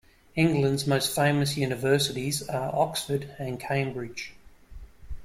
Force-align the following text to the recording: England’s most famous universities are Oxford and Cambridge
England’s 0.35 0.87
most 0.87 1.13
famous 1.13 1.55
universities 1.57 2.41
are 2.49 2.71
Oxford 2.73 3.35
and 3.37 3.59
Cambridge 3.59 4.33